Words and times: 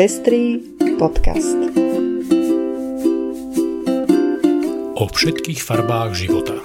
Pestrý 0.00 0.56
podcast. 0.96 1.60
O 4.96 5.04
všetkých 5.04 5.60
farbách 5.60 6.16
života. 6.16 6.56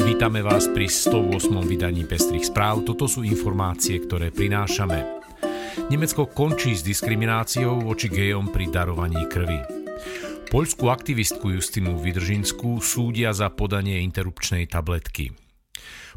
Vítame 0.00 0.40
vás 0.40 0.64
pri 0.72 0.88
108. 0.88 1.52
vydaní 1.68 2.08
Pestrých 2.08 2.48
správ. 2.48 2.88
Toto 2.88 3.04
sú 3.04 3.28
informácie, 3.28 4.00
ktoré 4.08 4.32
prinášame. 4.32 5.04
Nemecko 5.92 6.32
končí 6.32 6.72
s 6.72 6.80
diskrimináciou 6.80 7.76
voči 7.84 8.08
gejom 8.08 8.48
pri 8.48 8.72
darovaní 8.72 9.20
krvi. 9.28 9.60
Poľskú 10.48 10.88
aktivistku 10.88 11.52
Justinu 11.52 12.00
Vydržinskú 12.00 12.80
súdia 12.80 13.36
za 13.36 13.52
podanie 13.52 14.00
interrupčnej 14.00 14.64
tabletky. 14.64 15.36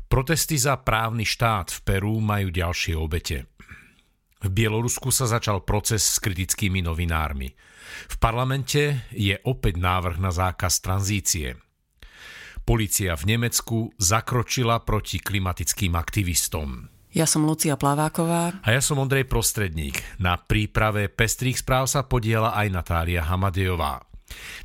Protesty 0.08 0.56
za 0.56 0.80
právny 0.80 1.28
štát 1.28 1.68
v 1.68 1.80
Peru 1.84 2.24
majú 2.24 2.48
ďalšie 2.48 2.96
obete. 2.96 3.59
V 4.40 4.48
Bielorusku 4.48 5.12
sa 5.12 5.28
začal 5.28 5.68
proces 5.68 6.00
s 6.00 6.18
kritickými 6.24 6.80
novinármi. 6.80 7.52
V 8.08 8.16
parlamente 8.24 9.12
je 9.12 9.36
opäť 9.44 9.76
návrh 9.76 10.16
na 10.16 10.32
zákaz 10.32 10.80
tranzície. 10.80 11.60
Polícia 12.64 13.18
v 13.20 13.36
Nemecku 13.36 13.92
zakročila 14.00 14.80
proti 14.86 15.20
klimatickým 15.20 15.98
aktivistom. 15.98 16.88
Ja 17.10 17.26
som 17.26 17.42
Lucia 17.44 17.74
Plaváková. 17.74 18.62
A 18.62 18.70
ja 18.70 18.82
som 18.86 19.02
Ondrej 19.02 19.26
Prostredník. 19.26 19.98
Na 20.22 20.38
príprave 20.38 21.10
pestrých 21.10 21.66
správ 21.66 21.90
sa 21.90 22.06
podiela 22.06 22.54
aj 22.54 22.68
Natália 22.70 23.26
Hamadejová. 23.26 24.09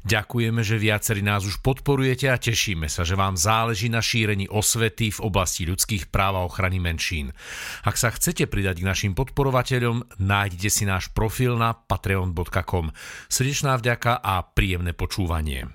Ďakujeme, 0.05 0.61
že 0.61 0.77
viacerí 0.77 1.25
nás 1.25 1.49
už 1.49 1.65
podporujete 1.65 2.29
a 2.29 2.37
tešíme 2.37 2.89
sa, 2.93 3.03
že 3.03 3.17
vám 3.17 3.41
záleží 3.41 3.89
na 3.89 4.05
šírení 4.05 4.49
osvety 4.51 5.15
v 5.15 5.23
oblasti 5.25 5.65
ľudských 5.65 6.13
práv 6.13 6.37
a 6.41 6.47
ochrany 6.47 6.77
menšín. 6.81 7.33
Ak 7.85 7.97
sa 7.97 8.13
chcete 8.13 8.45
pridať 8.49 8.85
k 8.85 8.89
našim 8.89 9.13
podporovateľom, 9.17 10.21
nájdete 10.21 10.69
si 10.69 10.85
náš 10.85 11.09
profil 11.11 11.57
na 11.57 11.73
patreon.com. 11.73 12.93
Srdečná 13.33 13.81
vďaka 13.81 14.21
a 14.21 14.45
príjemné 14.45 14.93
počúvanie. 14.93 15.73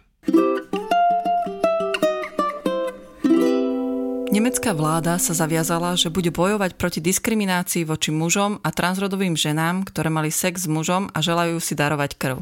Nemecká 4.29 4.77
vláda 4.77 5.17
sa 5.17 5.33
zaviazala, 5.33 5.97
že 5.97 6.13
bude 6.13 6.29
bojovať 6.29 6.77
proti 6.77 7.01
diskriminácii 7.01 7.81
voči 7.81 8.13
mužom 8.13 8.61
a 8.61 8.69
transrodovým 8.69 9.33
ženám, 9.33 9.89
ktoré 9.89 10.13
mali 10.13 10.29
sex 10.29 10.63
s 10.63 10.69
mužom 10.69 11.09
a 11.09 11.17
želajú 11.17 11.57
si 11.57 11.73
darovať 11.73 12.13
krv. 12.13 12.37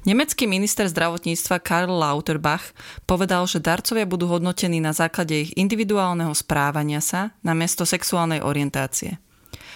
Nemecký 0.00 0.48
minister 0.48 0.88
zdravotníctva 0.88 1.60
Karl 1.60 1.92
Lauterbach 1.92 2.72
povedal, 3.04 3.44
že 3.44 3.60
darcovia 3.60 4.08
budú 4.08 4.32
hodnotení 4.32 4.80
na 4.80 4.96
základe 4.96 5.44
ich 5.44 5.50
individuálneho 5.60 6.32
správania 6.32 7.04
sa 7.04 7.36
na 7.44 7.52
miesto 7.52 7.84
sexuálnej 7.84 8.40
orientácie. 8.40 9.20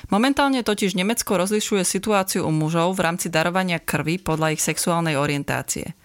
Momentálne 0.09 0.61
totiž 0.61 0.97
Nemecko 0.97 1.41
rozlišuje 1.41 1.85
situáciu 1.85 2.45
u 2.45 2.53
mužov 2.53 2.97
v 2.97 3.05
rámci 3.09 3.33
darovania 3.33 3.81
krvi 3.81 4.21
podľa 4.21 4.57
ich 4.57 4.65
sexuálnej 4.65 5.17
orientácie. 5.17 5.97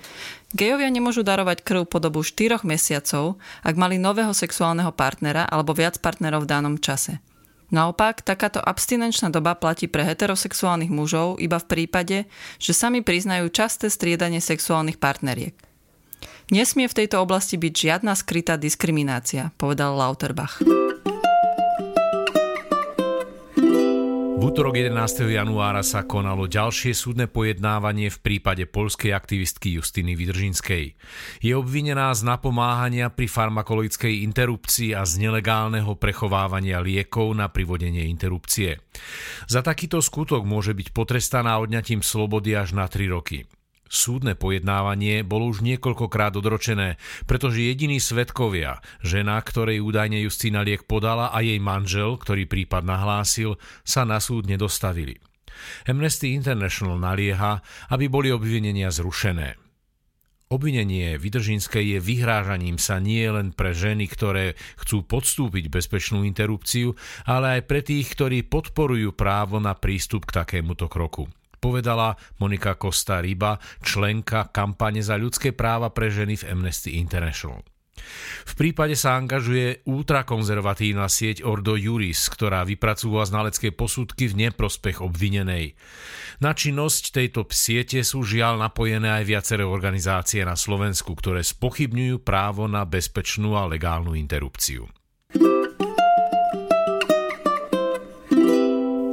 Gejovia 0.55 0.87
nemôžu 0.91 1.21
darovať 1.23 1.61
krv 1.63 1.87
po 1.87 1.99
dobu 1.99 2.23
4 2.23 2.63
mesiacov, 2.63 3.37
ak 3.63 3.75
mali 3.75 3.99
nového 3.99 4.31
sexuálneho 4.31 4.95
partnera 4.95 5.47
alebo 5.47 5.75
viac 5.75 5.99
partnerov 5.99 6.47
v 6.47 6.51
danom 6.51 6.75
čase. 6.79 7.19
Naopak, 7.69 8.25
takáto 8.25 8.57
abstinenčná 8.57 9.29
doba 9.29 9.53
platí 9.53 9.85
pre 9.85 10.01
heterosexuálnych 10.01 10.89
mužov 10.89 11.37
iba 11.37 11.61
v 11.61 11.69
prípade, 11.69 12.17
že 12.57 12.73
sami 12.73 13.05
priznajú 13.05 13.53
časté 13.53 13.93
striedanie 13.93 14.41
sexuálnych 14.41 14.97
partneriek. 14.97 15.53
Nesmie 16.49 16.89
v 16.89 16.97
tejto 17.05 17.21
oblasti 17.21 17.61
byť 17.61 17.73
žiadna 17.73 18.17
skrytá 18.17 18.57
diskriminácia, 18.57 19.53
povedal 19.61 19.93
Lauterbach. 19.93 20.57
V 24.39 24.55
útorok 24.55 24.79
11. 24.79 25.35
januára 25.35 25.83
sa 25.83 26.07
konalo 26.07 26.47
ďalšie 26.47 26.95
súdne 26.95 27.27
pojednávanie 27.27 28.07
v 28.07 28.23
prípade 28.23 28.63
polskej 28.71 29.11
aktivistky 29.11 29.75
Justiny 29.75 30.15
Vydržinskej. 30.15 30.95
Je 31.43 31.51
obvinená 31.59 32.07
z 32.15 32.23
napomáhania 32.23 33.11
pri 33.11 33.27
farmakologickej 33.27 34.23
interrupcii 34.23 34.95
a 34.95 35.03
z 35.03 35.27
nelegálneho 35.27 35.91
prechovávania 35.99 36.79
liekov 36.79 37.35
na 37.35 37.51
privodenie 37.51 38.07
interrupcie. 38.07 38.79
Za 39.51 39.59
takýto 39.59 39.99
skutok 39.99 40.47
môže 40.47 40.71
byť 40.71 40.95
potrestaná 40.95 41.59
odňatím 41.59 41.99
slobody 41.99 42.55
až 42.55 42.79
na 42.79 42.87
3 42.87 43.11
roky. 43.11 43.43
Súdne 43.89 44.37
pojednávanie 44.37 45.25
bolo 45.25 45.49
už 45.49 45.65
niekoľkokrát 45.65 46.37
odročené, 46.37 47.01
pretože 47.25 47.65
jediní 47.65 47.97
svetkovia, 47.97 48.85
žena, 49.01 49.41
ktorej 49.41 49.81
údajne 49.81 50.21
Justína 50.21 50.61
liek 50.61 50.85
podala 50.85 51.33
a 51.33 51.41
jej 51.41 51.57
manžel, 51.57 52.21
ktorý 52.21 52.45
prípad 52.45 52.85
nahlásil, 52.85 53.57
sa 53.81 54.05
na 54.05 54.21
súd 54.21 54.45
nedostavili. 54.45 55.17
Amnesty 55.89 56.37
International 56.37 57.01
nalieha, 57.01 57.65
aby 57.89 58.05
boli 58.05 58.29
obvinenia 58.29 58.93
zrušené. 58.93 59.57
Obvinenie 60.53 61.17
Vydržinskej 61.17 61.97
je 61.97 61.99
vyhrážaním 62.01 62.77
sa 62.77 63.01
nie 63.01 63.25
len 63.25 63.53
pre 63.57 63.73
ženy, 63.73 64.05
ktoré 64.05 64.53
chcú 64.81 65.01
podstúpiť 65.01 65.65
bezpečnú 65.69 66.21
interrupciu, 66.25 66.93
ale 67.25 67.57
aj 67.57 67.61
pre 67.65 67.81
tých, 67.81 68.13
ktorí 68.13 68.45
podporujú 68.45 69.17
právo 69.17 69.57
na 69.57 69.73
prístup 69.73 70.29
k 70.29 70.45
takémuto 70.45 70.85
kroku 70.85 71.25
povedala 71.59 72.15
Monika 72.39 72.79
Costa 72.79 73.19
Riba, 73.19 73.59
členka 73.83 74.49
kampane 74.49 75.03
za 75.03 75.19
ľudské 75.19 75.51
práva 75.51 75.91
pre 75.91 76.09
ženy 76.09 76.39
v 76.39 76.47
Amnesty 76.55 76.97
International. 76.97 77.61
V 78.47 78.53
prípade 78.55 78.95
sa 78.95 79.19
angažuje 79.19 79.83
ultrakonzervatívna 79.83 81.11
sieť 81.11 81.43
Ordo 81.43 81.75
Juris, 81.75 82.31
ktorá 82.31 82.63
vypracúva 82.63 83.27
znalecké 83.27 83.75
posudky 83.75 84.31
v 84.31 84.47
neprospech 84.47 85.03
obvinenej. 85.03 85.75
Na 86.39 86.55
činnosť 86.55 87.11
tejto 87.11 87.43
siete 87.51 87.99
sú 88.07 88.23
žiaľ 88.23 88.59
napojené 88.63 89.19
aj 89.19 89.23
viaceré 89.27 89.63
organizácie 89.67 90.47
na 90.47 90.55
Slovensku, 90.55 91.11
ktoré 91.11 91.43
spochybňujú 91.43 92.23
právo 92.23 92.71
na 92.71 92.87
bezpečnú 92.87 93.59
a 93.59 93.67
legálnu 93.67 94.15
interrupciu. 94.15 94.87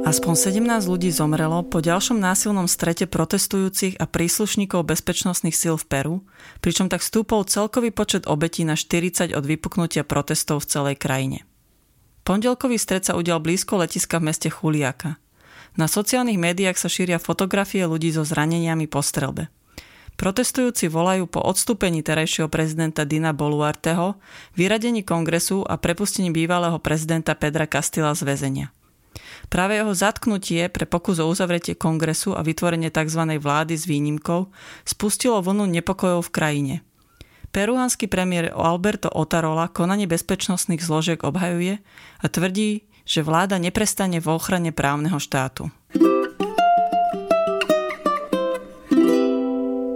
Aspoň 0.07 0.63
17 0.63 0.87
ľudí 0.87 1.11
zomrelo 1.11 1.67
po 1.67 1.83
ďalšom 1.83 2.15
násilnom 2.15 2.71
strete 2.71 3.11
protestujúcich 3.11 3.99
a 3.99 4.07
príslušníkov 4.07 4.87
bezpečnostných 4.87 5.51
síl 5.51 5.75
v 5.75 5.83
Peru, 5.83 6.15
pričom 6.63 6.87
tak 6.87 7.03
stúpol 7.03 7.43
celkový 7.43 7.91
počet 7.91 8.23
obetí 8.23 8.63
na 8.63 8.79
40 8.79 9.35
od 9.35 9.43
vypuknutia 9.43 10.07
protestov 10.07 10.63
v 10.63 10.69
celej 10.71 10.95
krajine. 10.95 11.43
Pondelkový 12.23 12.79
stret 12.79 13.03
sa 13.03 13.19
udial 13.19 13.43
blízko 13.43 13.83
letiska 13.83 14.23
v 14.23 14.31
meste 14.31 14.47
Juliaka. 14.47 15.19
Na 15.75 15.91
sociálnych 15.91 16.39
médiách 16.39 16.79
sa 16.79 16.87
šíria 16.87 17.19
fotografie 17.19 17.83
ľudí 17.83 18.07
so 18.15 18.23
zraneniami 18.23 18.87
po 18.87 19.03
strelbe. 19.03 19.51
Protestujúci 20.15 20.87
volajú 20.87 21.27
po 21.27 21.43
odstúpení 21.43 21.99
terajšieho 21.99 22.47
prezidenta 22.47 23.03
Dina 23.03 23.35
Boluarteho, 23.35 24.15
vyradení 24.55 25.03
kongresu 25.03 25.67
a 25.67 25.75
prepustení 25.75 26.31
bývalého 26.31 26.79
prezidenta 26.79 27.35
Pedra 27.35 27.67
Castilla 27.67 28.15
z 28.15 28.23
väzenia. 28.23 28.76
Práve 29.47 29.79
jeho 29.79 29.95
zatknutie 29.95 30.67
pre 30.67 30.83
pokus 30.83 31.23
o 31.23 31.31
uzavretie 31.31 31.79
kongresu 31.79 32.35
a 32.35 32.43
vytvorenie 32.43 32.91
tzv. 32.91 33.39
vlády 33.39 33.79
s 33.79 33.87
výnimkou 33.87 34.51
spustilo 34.83 35.39
vlnu 35.39 35.71
nepokojov 35.71 36.27
v 36.27 36.33
krajine. 36.35 36.75
Peruánsky 37.55 38.11
premiér 38.11 38.51
Alberto 38.51 39.07
Otarola 39.07 39.71
konanie 39.71 40.03
bezpečnostných 40.03 40.83
zložiek 40.83 41.23
obhajuje 41.23 41.79
a 42.19 42.25
tvrdí, 42.27 42.91
že 43.07 43.23
vláda 43.23 43.55
neprestane 43.55 44.19
v 44.19 44.27
ochrane 44.27 44.75
právneho 44.75 45.15
štátu. 45.15 45.71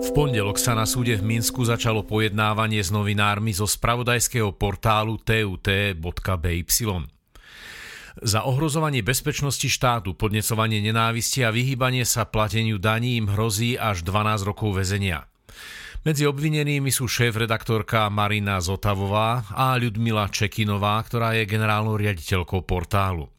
V 0.02 0.10
pondelok 0.16 0.56
sa 0.60 0.80
na 0.80 0.88
súde 0.88 1.20
v 1.20 1.24
Minsku 1.24 1.68
začalo 1.68 2.08
pojednávanie 2.08 2.80
s 2.80 2.88
novinármi 2.88 3.52
zo 3.52 3.68
spravodajského 3.68 4.56
portálu 4.56 5.20
tut.by. 5.20 6.56
Za 8.20 8.44
ohrozovanie 8.44 9.00
bezpečnosti 9.00 9.72
štátu, 9.72 10.12
podnecovanie 10.12 10.84
nenávisti 10.84 11.48
a 11.48 11.54
vyhýbanie 11.56 12.04
sa 12.04 12.28
plateniu 12.28 12.76
daní 12.76 13.16
im 13.16 13.32
hrozí 13.32 13.80
až 13.80 14.04
12 14.04 14.44
rokov 14.44 14.76
väzenia. 14.84 15.32
Medzi 16.04 16.28
obvinenými 16.28 16.92
sú 16.92 17.08
šéf-redaktorka 17.08 18.10
Marina 18.12 18.60
Zotavová 18.60 19.48
a 19.54 19.78
Ľudmila 19.80 20.28
Čekinová, 20.28 21.00
ktorá 21.08 21.38
je 21.40 21.48
generálnou 21.48 21.96
riaditeľkou 21.96 22.68
portálu. 22.68 23.32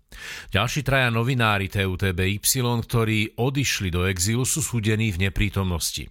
Ďalší 0.54 0.86
traja 0.86 1.10
novinári 1.12 1.68
TUTBY, 1.68 2.40
ktorí 2.86 3.34
odišli 3.36 3.88
do 3.90 4.06
exílu, 4.06 4.46
sú 4.46 4.62
súdení 4.64 5.12
v 5.12 5.28
neprítomnosti. 5.28 6.08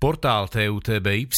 Portál 0.00 0.48
TUTBY 0.48 1.28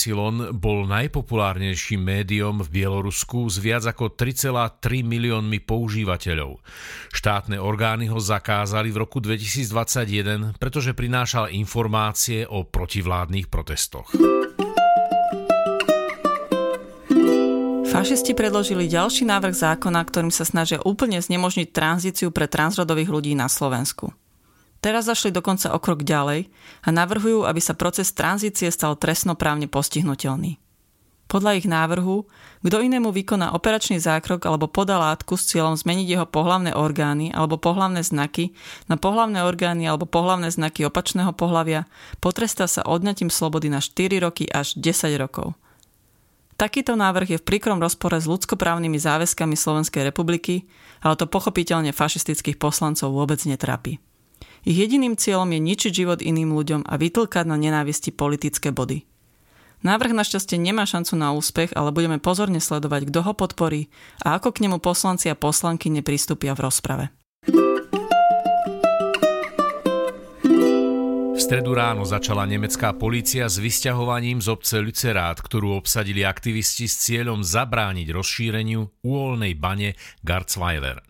bol 0.55 0.87
najpopulárnejším 0.87 1.99
médiom 1.99 2.63
v 2.63 2.71
Bielorusku 2.71 3.51
s 3.51 3.59
viac 3.59 3.83
ako 3.91 4.15
3,3 4.15 5.03
miliónmi 5.03 5.59
používateľov. 5.67 6.63
Štátne 7.11 7.59
orgány 7.59 8.07
ho 8.07 8.23
zakázali 8.23 8.95
v 8.95 9.03
roku 9.03 9.19
2021, 9.19 10.63
pretože 10.63 10.95
prinášal 10.95 11.51
informácie 11.51 12.47
o 12.47 12.63
protivládnych 12.63 13.51
protestoch. 13.51 14.15
Fašisti 17.91 18.39
predložili 18.39 18.87
ďalší 18.87 19.27
návrh 19.27 19.59
zákona, 19.59 20.07
ktorým 20.07 20.31
sa 20.31 20.47
snažia 20.47 20.79
úplne 20.87 21.19
znemožniť 21.19 21.75
tranzíciu 21.75 22.31
pre 22.31 22.47
transrodových 22.47 23.11
ľudí 23.11 23.35
na 23.35 23.51
Slovensku. 23.51 24.15
Teraz 24.83 25.07
zašli 25.07 25.31
dokonca 25.31 25.71
o 25.71 25.79
krok 25.79 26.03
ďalej 26.03 26.51
a 26.83 26.89
navrhujú, 26.91 27.47
aby 27.47 27.63
sa 27.63 27.79
proces 27.79 28.11
tranzície 28.11 28.67
stal 28.67 28.99
trestnoprávne 28.99 29.71
postihnutelný. 29.71 30.59
Podľa 31.31 31.57
ich 31.57 31.71
návrhu, 31.71 32.29
kto 32.61 32.77
inému 32.83 33.09
vykoná 33.15 33.57
operačný 33.57 33.97
zákrok 34.03 34.45
alebo 34.45 34.69
podá 34.69 35.01
látku 35.01 35.39
s 35.39 35.49
cieľom 35.49 35.79
zmeniť 35.79 36.07
jeho 36.19 36.27
pohlavné 36.29 36.77
orgány 36.77 37.33
alebo 37.33 37.57
pohlavné 37.57 38.05
znaky 38.05 38.53
na 38.91 39.01
pohlavné 39.01 39.41
orgány 39.41 39.89
alebo 39.89 40.05
pohlavné 40.05 40.53
znaky 40.53 40.85
opačného 40.85 41.33
pohlavia, 41.33 41.89
potrestá 42.21 42.69
sa 42.69 42.85
odňatím 42.85 43.33
slobody 43.33 43.73
na 43.73 43.81
4 43.81 44.13
roky 44.21 44.45
až 44.51 44.77
10 44.77 45.15
rokov. 45.17 45.57
Takýto 46.61 47.01
návrh 47.01 47.39
je 47.39 47.41
v 47.41 47.47
príkrom 47.49 47.81
rozpore 47.81 48.19
s 48.21 48.29
ľudskoprávnymi 48.29 48.99
záväzkami 49.01 49.57
Slovenskej 49.57 50.13
republiky, 50.13 50.69
ale 51.01 51.17
to 51.17 51.25
pochopiteľne 51.25 51.97
fašistických 51.97 52.61
poslancov 52.61 53.09
vôbec 53.09 53.41
netrapí. 53.49 54.03
Ich 54.63 54.79
jediným 54.79 55.19
cieľom 55.19 55.51
je 55.51 55.59
ničiť 55.59 55.93
život 55.93 56.23
iným 56.23 56.55
ľuďom 56.55 56.87
a 56.87 56.95
vytlkať 56.95 57.51
na 57.51 57.59
nenávisti 57.59 58.15
politické 58.15 58.71
body. 58.71 59.03
Návrh 59.83 60.15
našťastie 60.15 60.63
nemá 60.63 60.87
šancu 60.87 61.19
na 61.19 61.35
úspech, 61.35 61.75
ale 61.75 61.91
budeme 61.91 62.23
pozorne 62.23 62.63
sledovať, 62.63 63.11
kto 63.11 63.27
ho 63.27 63.35
podporí 63.35 63.91
a 64.23 64.39
ako 64.39 64.55
k 64.55 64.63
nemu 64.63 64.79
poslanci 64.79 65.27
a 65.27 65.35
poslanky 65.35 65.91
nepristúpia 65.91 66.55
v 66.55 66.63
rozprave. 66.63 67.05
V 71.33 71.41
stredu 71.43 71.75
ráno 71.75 72.07
začala 72.07 72.47
nemecká 72.47 72.95
polícia 72.95 73.51
s 73.51 73.59
vysťahovaním 73.59 74.39
z 74.39 74.47
obce 74.47 74.79
Lucerát, 74.79 75.35
ktorú 75.35 75.75
obsadili 75.75 76.23
aktivisti 76.23 76.87
s 76.87 77.03
cieľom 77.03 77.43
zabrániť 77.43 78.15
rozšíreniu 78.15 79.03
uholnej 79.03 79.59
bane 79.59 79.99
Garzweiler. 80.23 81.03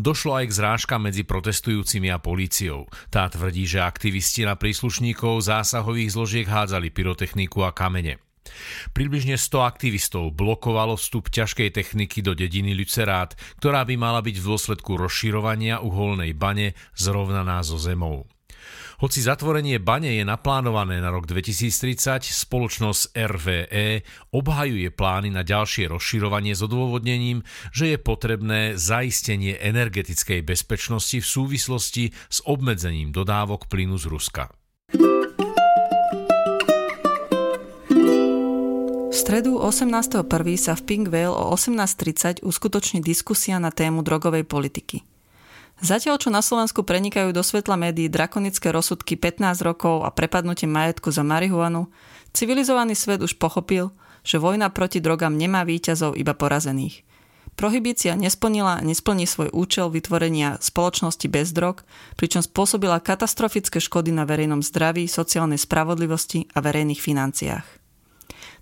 Došlo 0.00 0.38
aj 0.40 0.50
k 0.50 0.56
zrážkam 0.56 1.00
medzi 1.06 1.22
protestujúcimi 1.22 2.08
a 2.10 2.18
políciou. 2.18 2.88
Tá 3.10 3.28
tvrdí, 3.28 3.68
že 3.68 3.84
aktivisti 3.84 4.46
na 4.46 4.58
príslušníkov 4.58 5.44
zásahových 5.44 6.12
zložiek 6.14 6.46
hádzali 6.46 6.90
pyrotechniku 6.90 7.64
a 7.66 7.70
kamene. 7.70 8.20
Približne 8.92 9.40
100 9.40 9.64
aktivistov 9.64 10.36
blokovalo 10.36 11.00
vstup 11.00 11.32
ťažkej 11.32 11.72
techniky 11.72 12.20
do 12.20 12.36
dediny 12.36 12.76
Lucerát, 12.76 13.32
ktorá 13.58 13.82
by 13.88 13.96
mala 13.96 14.20
byť 14.20 14.36
v 14.36 14.46
dôsledku 14.46 15.00
rozširovania 15.00 15.80
uholnej 15.80 16.36
bane 16.36 16.76
zrovnaná 16.92 17.64
so 17.64 17.80
zemou. 17.80 18.28
Hoci 19.02 19.18
zatvorenie 19.22 19.82
bane 19.82 20.14
je 20.14 20.22
naplánované 20.22 21.02
na 21.02 21.10
rok 21.10 21.26
2030, 21.26 22.30
spoločnosť 22.30 23.10
RVE 23.14 24.06
obhajuje 24.30 24.88
plány 24.94 25.34
na 25.34 25.42
ďalšie 25.42 25.90
rozširovanie 25.90 26.54
s 26.54 26.62
odôvodnením, 26.62 27.42
že 27.74 27.94
je 27.94 27.98
potrebné 27.98 28.78
zaistenie 28.78 29.58
energetickej 29.58 30.46
bezpečnosti 30.46 31.18
v 31.18 31.26
súvislosti 31.26 32.04
s 32.30 32.38
obmedzením 32.46 33.10
dodávok 33.10 33.66
plynu 33.66 33.98
z 33.98 34.06
Ruska. 34.06 34.50
V 39.14 39.16
stredu 39.22 39.62
18.1. 39.62 40.26
sa 40.58 40.74
v 40.74 40.82
Pink 40.82 41.06
Vale 41.06 41.30
o 41.30 41.54
18.30 41.54 42.42
uskutoční 42.42 42.98
diskusia 42.98 43.62
na 43.62 43.70
tému 43.70 44.02
drogovej 44.02 44.42
politiky. 44.42 45.13
Zatiaľ, 45.82 46.22
čo 46.22 46.30
na 46.30 46.38
Slovensku 46.38 46.86
prenikajú 46.86 47.34
do 47.34 47.42
svetla 47.42 47.74
médií 47.74 48.06
drakonické 48.06 48.70
rozsudky 48.70 49.18
15 49.18 49.58
rokov 49.66 50.06
a 50.06 50.14
prepadnutie 50.14 50.70
majetku 50.70 51.10
za 51.10 51.26
marihuanu, 51.26 51.90
civilizovaný 52.30 52.94
svet 52.94 53.18
už 53.18 53.34
pochopil, 53.42 53.90
že 54.22 54.38
vojna 54.38 54.70
proti 54.70 55.02
drogám 55.02 55.34
nemá 55.34 55.66
výťazov 55.66 56.14
iba 56.14 56.32
porazených. 56.32 57.02
Prohibícia 57.54 58.18
nesplnila 58.18 58.82
a 58.82 58.84
nesplní 58.86 59.30
svoj 59.30 59.50
účel 59.54 59.86
vytvorenia 59.86 60.58
spoločnosti 60.58 61.26
bez 61.30 61.54
drog, 61.54 61.86
pričom 62.18 62.42
spôsobila 62.42 62.98
katastrofické 62.98 63.78
škody 63.78 64.10
na 64.10 64.26
verejnom 64.26 64.58
zdraví, 64.58 65.06
sociálnej 65.06 65.62
spravodlivosti 65.62 66.50
a 66.50 66.58
verejných 66.58 66.98
financiách. 66.98 67.66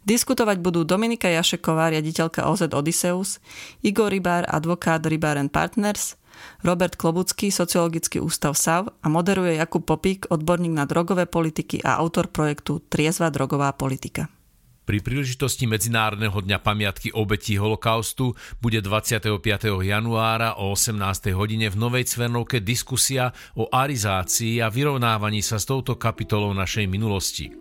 Diskutovať 0.03 0.59
budú 0.61 0.85
Dominika 0.85 1.31
Jašeková, 1.31 1.95
riaditeľka 1.95 2.51
OZ 2.51 2.69
Odysseus, 2.75 3.41
Igor 3.81 4.13
Rybár, 4.13 4.45
advokát 4.45 5.01
Rybár 5.01 5.41
Partners– 5.49 6.17
Robert 6.65 6.97
Klobucký, 6.97 7.51
sociologický 7.51 8.23
ústav 8.23 8.55
SAV 8.55 8.93
a 9.03 9.07
moderuje 9.09 9.59
Jakub 9.59 9.83
Popík, 9.83 10.31
odborník 10.31 10.73
na 10.73 10.85
drogové 10.85 11.27
politiky 11.27 11.83
a 11.83 11.99
autor 11.99 12.31
projektu 12.31 12.81
Triezva 12.87 13.33
drogová 13.33 13.73
politika. 13.75 14.31
Pri 14.83 14.99
príležitosti 14.99 15.71
Medzinárodného 15.71 16.35
dňa 16.35 16.59
pamiatky 16.59 17.15
obetí 17.15 17.55
holokaustu 17.55 18.35
bude 18.59 18.83
25. 18.83 19.39
januára 19.79 20.59
o 20.59 20.75
18. 20.75 21.31
hodine 21.39 21.71
v 21.71 21.79
Novej 21.79 22.11
Cvernovke 22.11 22.59
diskusia 22.59 23.31
o 23.55 23.71
arizácii 23.71 24.59
a 24.59 24.67
vyrovnávaní 24.67 25.39
sa 25.39 25.63
s 25.63 25.71
touto 25.71 25.95
kapitolou 25.95 26.51
našej 26.51 26.91
minulosti. 26.91 27.55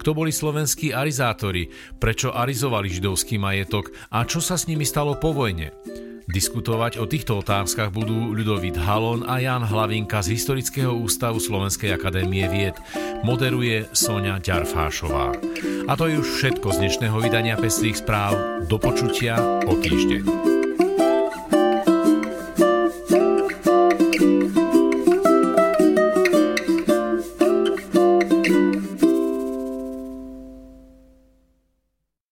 Kto 0.00 0.16
boli 0.16 0.32
slovenskí 0.32 0.96
arizátori, 0.96 1.68
prečo 2.00 2.32
arizovali 2.32 2.88
židovský 2.88 3.36
majetok 3.36 3.92
a 4.08 4.24
čo 4.24 4.40
sa 4.40 4.56
s 4.56 4.64
nimi 4.64 4.88
stalo 4.88 5.20
po 5.20 5.36
vojne? 5.36 5.68
Diskutovať 6.24 6.96
o 6.96 7.04
týchto 7.04 7.44
otázkach 7.44 7.92
budú 7.92 8.32
Ľudovít 8.32 8.80
Halon 8.80 9.28
a 9.28 9.44
Jan 9.44 9.60
Hlavinka 9.60 10.24
z 10.24 10.32
Historického 10.40 10.96
ústavu 10.96 11.36
Slovenskej 11.36 11.92
akadémie 11.92 12.48
vied. 12.48 12.76
Moderuje 13.20 13.84
Sonia 13.92 14.40
Ďarfášová. 14.40 15.36
A 15.84 15.92
to 16.00 16.08
je 16.08 16.16
už 16.16 16.28
všetko 16.40 16.72
z 16.72 16.80
dnešného 16.80 17.16
vydania 17.20 17.60
Pestrých 17.60 18.00
správ. 18.00 18.64
Do 18.64 18.80
počutia 18.80 19.36
o 19.68 19.76
týždeň. 19.76 20.53